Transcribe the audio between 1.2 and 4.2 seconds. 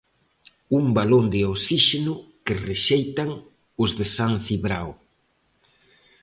de osíxeno que rexeitan os de